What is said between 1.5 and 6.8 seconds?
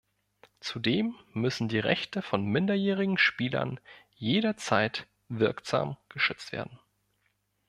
die Rechte von minderjährigen Spielern jederzeit wirksam geschützt werden.